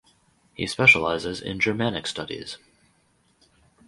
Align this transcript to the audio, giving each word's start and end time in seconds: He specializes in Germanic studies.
He 0.55 0.65
specializes 0.65 1.41
in 1.41 1.59
Germanic 1.59 2.07
studies. 2.07 2.57